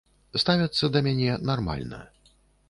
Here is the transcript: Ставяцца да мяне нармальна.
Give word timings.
Ставяцца 0.43 0.89
да 0.95 1.03
мяне 1.09 1.37
нармальна. 1.51 2.01